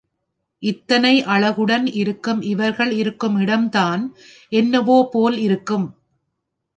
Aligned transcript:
இத்தனை 0.63 1.11
அழகுடன் 1.25 1.85
இருக்கும் 1.93 2.41
இவர்கள் 2.41 2.91
இருக்கும் 2.91 3.37
இடம்தான் 3.37 4.03
என்னவோ 4.51 5.09
போல் 5.11 5.37
இருக்கும். 5.37 5.87